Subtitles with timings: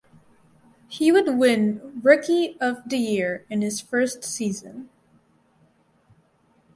[0.87, 4.89] He would win Rookie of the Year in his first season.